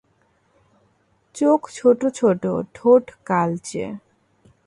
চোখ 1.35 1.61
ছোট-ছোট, 1.69 2.43
ঠোঁট 2.73 3.05
কালচে। 3.25 3.85